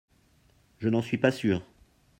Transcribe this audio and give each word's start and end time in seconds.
Je 0.79 0.89
n’en 0.89 1.03
suis 1.03 1.19
pas 1.19 1.29
sûre 1.29 1.61